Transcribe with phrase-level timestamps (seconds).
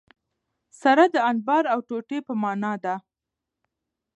[0.81, 2.95] سره د انبار او ټوټي په مانا ده.